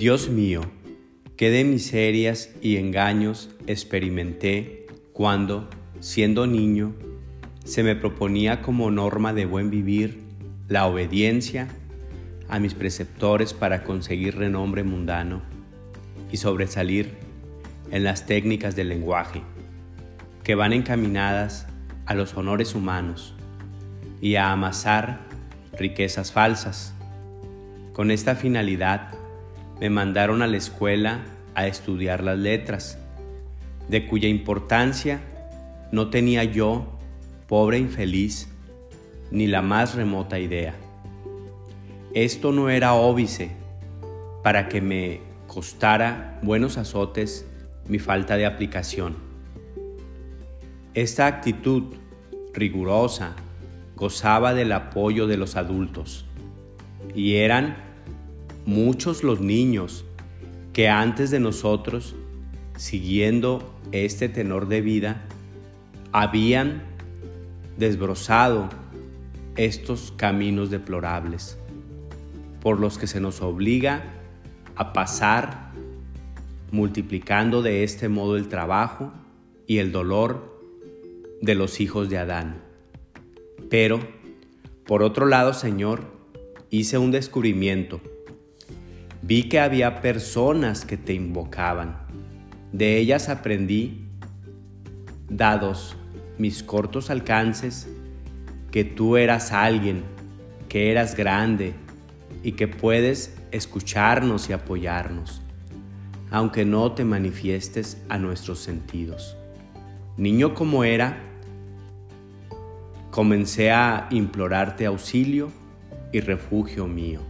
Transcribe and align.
Dios 0.00 0.30
mío, 0.30 0.62
qué 1.36 1.62
miserias 1.62 2.48
y 2.62 2.78
engaños 2.78 3.50
experimenté 3.66 4.86
cuando, 5.12 5.68
siendo 6.00 6.46
niño, 6.46 6.94
se 7.66 7.82
me 7.82 7.94
proponía 7.94 8.62
como 8.62 8.90
norma 8.90 9.34
de 9.34 9.44
buen 9.44 9.68
vivir 9.68 10.22
la 10.68 10.86
obediencia 10.86 11.68
a 12.48 12.58
mis 12.58 12.72
preceptores 12.72 13.52
para 13.52 13.84
conseguir 13.84 14.38
renombre 14.38 14.84
mundano 14.84 15.42
y 16.32 16.38
sobresalir 16.38 17.10
en 17.90 18.02
las 18.02 18.24
técnicas 18.24 18.76
del 18.76 18.88
lenguaje, 18.88 19.42
que 20.44 20.54
van 20.54 20.72
encaminadas 20.72 21.66
a 22.06 22.14
los 22.14 22.34
honores 22.38 22.74
humanos 22.74 23.34
y 24.22 24.36
a 24.36 24.50
amasar 24.50 25.20
riquezas 25.78 26.32
falsas. 26.32 26.94
Con 27.92 28.10
esta 28.10 28.34
finalidad 28.34 29.19
me 29.80 29.88
mandaron 29.90 30.42
a 30.42 30.46
la 30.46 30.58
escuela 30.58 31.22
a 31.54 31.66
estudiar 31.66 32.22
las 32.22 32.38
letras, 32.38 32.98
de 33.88 34.06
cuya 34.06 34.28
importancia 34.28 35.20
no 35.90 36.10
tenía 36.10 36.44
yo, 36.44 36.86
pobre 37.48 37.78
infeliz, 37.78 38.48
ni 39.30 39.46
la 39.46 39.62
más 39.62 39.94
remota 39.94 40.38
idea. 40.38 40.74
Esto 42.14 42.52
no 42.52 42.68
era 42.68 42.94
óbice 42.94 43.50
para 44.42 44.68
que 44.68 44.80
me 44.80 45.20
costara 45.46 46.38
buenos 46.42 46.76
azotes 46.76 47.46
mi 47.88 47.98
falta 47.98 48.36
de 48.36 48.46
aplicación. 48.46 49.16
Esta 50.94 51.26
actitud 51.26 51.94
rigurosa 52.52 53.34
gozaba 53.96 54.54
del 54.54 54.72
apoyo 54.72 55.26
de 55.26 55.36
los 55.36 55.56
adultos 55.56 56.26
y 57.14 57.36
eran 57.36 57.89
muchos 58.70 59.24
los 59.24 59.40
niños 59.40 60.04
que 60.72 60.88
antes 60.88 61.32
de 61.32 61.40
nosotros, 61.40 62.14
siguiendo 62.76 63.74
este 63.90 64.28
tenor 64.28 64.68
de 64.68 64.80
vida, 64.80 65.24
habían 66.12 66.84
desbrozado 67.76 68.68
estos 69.56 70.12
caminos 70.16 70.70
deplorables 70.70 71.58
por 72.60 72.78
los 72.78 72.96
que 72.96 73.08
se 73.08 73.20
nos 73.20 73.42
obliga 73.42 74.04
a 74.76 74.92
pasar 74.92 75.72
multiplicando 76.70 77.62
de 77.62 77.82
este 77.82 78.08
modo 78.08 78.36
el 78.36 78.46
trabajo 78.46 79.12
y 79.66 79.78
el 79.78 79.90
dolor 79.90 80.62
de 81.42 81.56
los 81.56 81.80
hijos 81.80 82.08
de 82.08 82.18
Adán. 82.18 82.62
Pero, 83.68 83.98
por 84.86 85.02
otro 85.02 85.26
lado, 85.26 85.54
Señor, 85.54 86.04
hice 86.70 86.98
un 86.98 87.10
descubrimiento. 87.10 88.00
Vi 89.22 89.48
que 89.48 89.60
había 89.60 90.00
personas 90.00 90.84
que 90.84 90.96
te 90.96 91.12
invocaban. 91.12 91.98
De 92.72 92.98
ellas 92.98 93.28
aprendí, 93.28 94.08
dados 95.28 95.96
mis 96.38 96.62
cortos 96.62 97.10
alcances, 97.10 97.88
que 98.70 98.84
tú 98.84 99.16
eras 99.16 99.52
alguien, 99.52 100.04
que 100.68 100.90
eras 100.90 101.16
grande 101.16 101.74
y 102.42 102.52
que 102.52 102.68
puedes 102.68 103.36
escucharnos 103.50 104.48
y 104.48 104.52
apoyarnos 104.52 105.42
aunque 106.30 106.64
no 106.64 106.92
te 106.92 107.04
manifiestes 107.04 108.00
a 108.08 108.18
nuestros 108.18 108.60
sentidos. 108.60 109.36
Niño 110.16 110.54
como 110.54 110.84
era, 110.84 111.18
comencé 113.10 113.70
a 113.70 114.06
implorarte 114.10 114.86
auxilio 114.86 115.50
y 116.12 116.20
refugio 116.20 116.86
mío. 116.86 117.20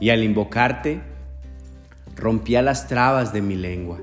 Y 0.00 0.10
al 0.10 0.22
invocarte, 0.22 1.00
rompía 2.16 2.62
las 2.62 2.88
trabas 2.88 3.32
de 3.32 3.42
mi 3.42 3.56
lengua. 3.56 4.00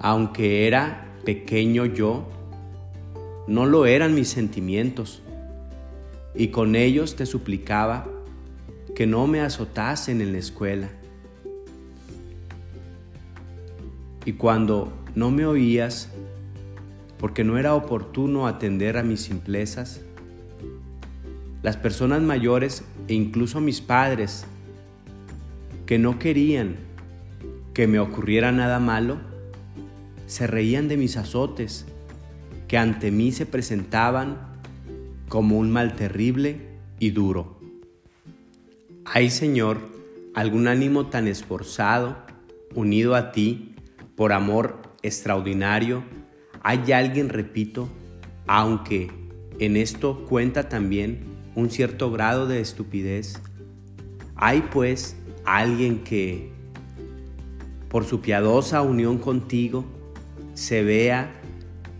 Aunque 0.00 0.66
era 0.66 1.06
pequeño 1.24 1.86
yo, 1.86 2.28
no 3.46 3.66
lo 3.66 3.86
eran 3.86 4.14
mis 4.14 4.28
sentimientos, 4.28 5.22
y 6.34 6.48
con 6.48 6.74
ellos 6.76 7.16
te 7.16 7.26
suplicaba 7.26 8.06
que 8.94 9.06
no 9.06 9.26
me 9.26 9.40
azotasen 9.40 10.20
en 10.20 10.32
la 10.32 10.38
escuela 10.38 10.88
Y 14.26 14.34
cuando 14.34 14.92
no 15.14 15.30
me 15.30 15.44
oías, 15.44 16.08
porque 17.18 17.44
no 17.44 17.58
era 17.58 17.74
oportuno 17.74 18.46
atender 18.46 18.96
a 18.96 19.02
mis 19.02 19.20
simplezas, 19.20 20.00
las 21.62 21.76
personas 21.76 22.22
mayores 22.22 22.84
e 23.08 23.14
incluso 23.14 23.60
mis 23.60 23.80
padres, 23.80 24.46
que 25.86 25.98
no 25.98 26.18
querían 26.18 26.76
que 27.74 27.86
me 27.86 27.98
ocurriera 27.98 28.52
nada 28.52 28.78
malo, 28.78 29.18
se 30.26 30.46
reían 30.46 30.88
de 30.88 30.96
mis 30.96 31.16
azotes, 31.16 31.86
que 32.68 32.78
ante 32.78 33.10
mí 33.10 33.32
se 33.32 33.46
presentaban 33.46 34.38
como 35.28 35.58
un 35.58 35.70
mal 35.70 35.96
terrible 35.96 36.60
y 36.98 37.10
duro. 37.10 37.58
Hay, 39.04 39.28
Señor, 39.28 39.78
algún 40.34 40.68
ánimo 40.68 41.06
tan 41.06 41.28
esforzado, 41.28 42.16
unido 42.74 43.14
a 43.14 43.32
ti, 43.32 43.74
por 44.16 44.32
amor 44.32 44.80
extraordinario, 45.02 46.04
hay 46.62 46.92
alguien, 46.92 47.28
repito, 47.28 47.88
aunque 48.46 49.10
en 49.58 49.76
esto 49.76 50.24
cuenta 50.26 50.68
también 50.68 51.24
un 51.54 51.70
cierto 51.70 52.10
grado 52.10 52.46
de 52.46 52.60
estupidez, 52.60 53.40
hay 54.34 54.62
pues 54.72 55.16
alguien 55.44 56.04
que 56.04 56.50
por 57.88 58.04
su 58.04 58.20
piadosa 58.20 58.82
unión 58.82 59.18
contigo 59.18 59.84
se 60.54 60.82
vea 60.82 61.32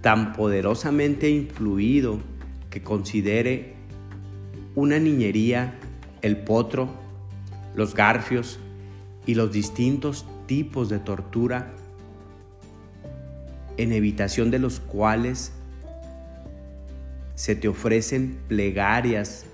tan 0.01 0.33
poderosamente 0.33 1.31
influido 1.31 2.19
que 2.71 2.83
considere 2.83 3.75
una 4.75 4.99
niñería 4.99 5.79
el 6.23 6.39
potro, 6.39 6.89
los 7.75 7.95
garfios 7.95 8.59
y 9.27 9.35
los 9.35 9.53
distintos 9.53 10.27
tipos 10.47 10.89
de 10.89 10.99
tortura 10.99 11.73
en 13.77 13.93
evitación 13.93 14.51
de 14.51 14.59
los 14.59 14.81
cuales 14.81 15.53
se 17.35 17.57
te 17.57 17.69
ofrecen 17.69 18.39
plegarias 18.49 19.47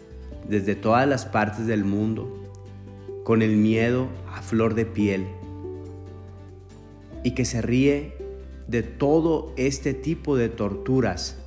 desde 0.48 0.74
todas 0.74 1.08
las 1.08 1.24
partes 1.24 1.66
del 1.66 1.84
mundo, 1.84 2.39
con 3.30 3.42
el 3.42 3.56
miedo 3.56 4.08
a 4.34 4.42
flor 4.42 4.74
de 4.74 4.84
piel, 4.84 5.24
y 7.22 7.30
que 7.30 7.44
se 7.44 7.62
ríe 7.62 8.16
de 8.66 8.82
todo 8.82 9.52
este 9.56 9.94
tipo 9.94 10.36
de 10.36 10.48
torturas, 10.48 11.38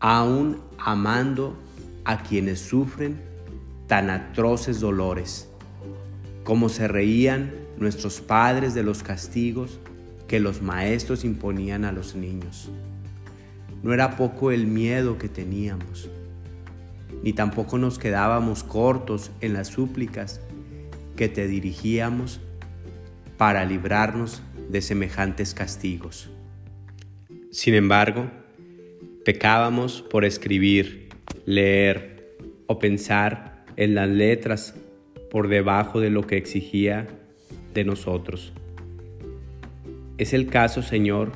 aún 0.00 0.58
amando 0.76 1.56
a 2.04 2.24
quienes 2.24 2.58
sufren 2.58 3.20
tan 3.86 4.10
atroces 4.10 4.80
dolores, 4.80 5.48
como 6.42 6.68
se 6.68 6.88
reían 6.88 7.52
nuestros 7.78 8.20
padres 8.20 8.74
de 8.74 8.82
los 8.82 9.04
castigos 9.04 9.78
que 10.26 10.40
los 10.40 10.62
maestros 10.62 11.24
imponían 11.24 11.84
a 11.84 11.92
los 11.92 12.16
niños. 12.16 12.70
No 13.84 13.94
era 13.94 14.16
poco 14.16 14.50
el 14.50 14.66
miedo 14.66 15.16
que 15.16 15.28
teníamos, 15.28 16.10
ni 17.22 17.32
tampoco 17.32 17.78
nos 17.78 18.00
quedábamos 18.00 18.64
cortos 18.64 19.30
en 19.40 19.52
las 19.52 19.68
súplicas 19.68 20.40
que 21.16 21.28
te 21.28 21.46
dirigíamos 21.46 22.40
para 23.36 23.64
librarnos 23.64 24.42
de 24.68 24.80
semejantes 24.80 25.54
castigos. 25.54 26.30
Sin 27.50 27.74
embargo, 27.74 28.30
pecábamos 29.24 30.02
por 30.02 30.24
escribir, 30.24 31.08
leer 31.46 32.36
o 32.66 32.78
pensar 32.78 33.64
en 33.76 33.94
las 33.94 34.08
letras 34.08 34.74
por 35.30 35.48
debajo 35.48 36.00
de 36.00 36.10
lo 36.10 36.26
que 36.26 36.36
exigía 36.36 37.06
de 37.72 37.84
nosotros. 37.84 38.52
Es 40.16 40.32
el 40.32 40.46
caso, 40.46 40.82
Señor, 40.82 41.32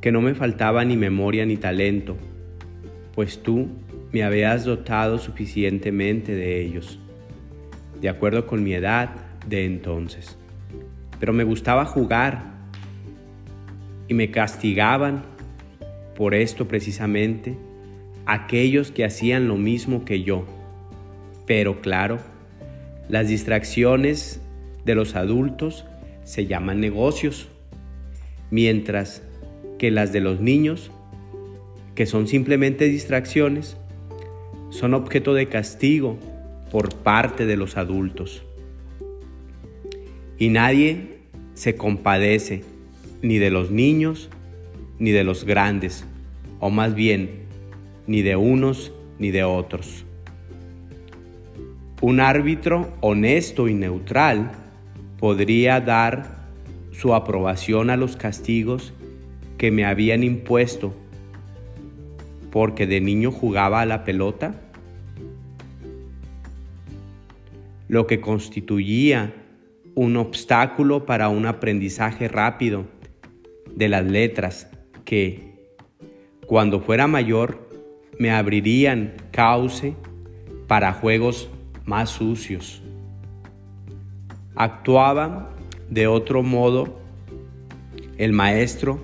que 0.00 0.10
no 0.10 0.20
me 0.20 0.34
faltaba 0.34 0.84
ni 0.84 0.96
memoria 0.96 1.46
ni 1.46 1.56
talento, 1.56 2.16
pues 3.14 3.42
tú 3.42 3.68
me 4.10 4.24
habías 4.24 4.64
dotado 4.64 5.18
suficientemente 5.18 6.34
de 6.34 6.60
ellos, 6.60 6.98
de 8.02 8.08
acuerdo 8.08 8.46
con 8.46 8.64
mi 8.64 8.74
edad 8.74 9.10
de 9.46 9.64
entonces. 9.64 10.36
Pero 11.20 11.32
me 11.32 11.44
gustaba 11.44 11.84
jugar 11.86 12.52
y 14.08 14.14
me 14.14 14.32
castigaban 14.32 15.22
por 16.16 16.34
esto 16.34 16.66
precisamente 16.66 17.56
aquellos 18.26 18.90
que 18.90 19.04
hacían 19.04 19.46
lo 19.46 19.56
mismo 19.56 20.04
que 20.04 20.24
yo. 20.24 20.44
Pero 21.46 21.80
claro, 21.80 22.18
las 23.08 23.28
distracciones 23.28 24.40
de 24.84 24.96
los 24.96 25.14
adultos 25.14 25.84
se 26.24 26.46
llaman 26.46 26.80
negocios 26.80 27.48
mientras 28.50 29.22
que 29.78 29.92
las 29.92 30.12
de 30.12 30.20
los 30.20 30.40
niños, 30.40 30.90
que 31.94 32.06
son 32.06 32.26
simplemente 32.26 32.86
distracciones, 32.86 33.76
son 34.70 34.94
objeto 34.94 35.34
de 35.34 35.48
castigo 35.48 36.18
por 36.72 36.94
parte 36.94 37.44
de 37.44 37.56
los 37.56 37.76
adultos. 37.76 38.42
Y 40.38 40.48
nadie 40.48 41.18
se 41.52 41.76
compadece 41.76 42.64
ni 43.20 43.36
de 43.36 43.50
los 43.50 43.70
niños 43.70 44.30
ni 44.98 45.10
de 45.10 45.22
los 45.22 45.44
grandes, 45.44 46.06
o 46.60 46.70
más 46.70 46.94
bien, 46.94 47.42
ni 48.06 48.22
de 48.22 48.36
unos 48.36 48.90
ni 49.18 49.30
de 49.30 49.44
otros. 49.44 50.06
Un 52.00 52.18
árbitro 52.20 52.92
honesto 53.02 53.68
y 53.68 53.74
neutral 53.74 54.52
podría 55.18 55.80
dar 55.80 56.48
su 56.90 57.14
aprobación 57.14 57.90
a 57.90 57.96
los 57.96 58.16
castigos 58.16 58.94
que 59.58 59.70
me 59.70 59.84
habían 59.84 60.24
impuesto 60.24 60.94
porque 62.50 62.86
de 62.86 63.00
niño 63.00 63.30
jugaba 63.30 63.80
a 63.80 63.86
la 63.86 64.04
pelota, 64.04 64.54
lo 67.92 68.06
que 68.06 68.22
constituía 68.22 69.34
un 69.94 70.16
obstáculo 70.16 71.04
para 71.04 71.28
un 71.28 71.44
aprendizaje 71.44 72.26
rápido 72.26 72.86
de 73.76 73.90
las 73.90 74.02
letras 74.06 74.70
que, 75.04 75.76
cuando 76.46 76.80
fuera 76.80 77.06
mayor, 77.06 77.68
me 78.18 78.30
abrirían 78.30 79.12
cauce 79.30 79.94
para 80.68 80.94
juegos 80.94 81.50
más 81.84 82.08
sucios. 82.08 82.82
Actuaba 84.54 85.50
de 85.90 86.06
otro 86.06 86.42
modo 86.42 86.98
el 88.16 88.32
maestro 88.32 89.02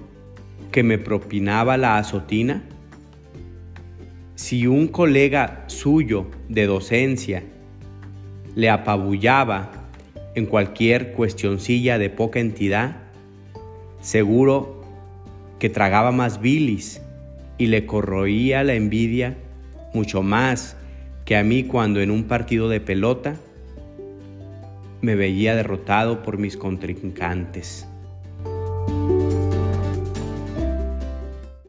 que 0.73 0.82
me 0.82 0.96
propinaba 0.96 1.76
la 1.76 1.99
azotina. 1.99 2.62
Si 4.35 4.67
un 4.67 4.88
colega 4.88 5.64
suyo 5.67 6.31
de 6.49 6.64
docencia 6.64 7.44
le 8.59 8.71
apabullaba 8.71 9.71
en 10.35 10.45
cualquier 10.45 11.13
cuestioncilla 11.13 11.97
de 11.97 12.11
poca 12.11 12.41
entidad, 12.41 12.97
seguro 14.01 14.83
que 15.61 15.71
tragaba 15.71 16.11
más 16.11 16.41
bilis 16.41 17.01
y 17.57 17.67
le 17.67 17.87
corroía 17.87 18.65
la 18.65 18.75
envidia 18.75 19.37
mucho 19.95 20.25
más 20.25 20.77
que 21.25 21.37
a 21.37 21.45
mí 21.45 21.63
cuando 21.63 22.01
en 22.01 22.11
un 22.11 22.25
partido 22.25 22.69
de 22.69 22.81
pelota 22.81 23.37
me 25.03 25.15
veía 25.15 25.55
derrotado 25.55 26.25
por 26.25 26.37
mis 26.37 26.57
contrincantes. 26.57 27.87